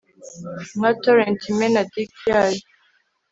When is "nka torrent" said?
0.77-1.41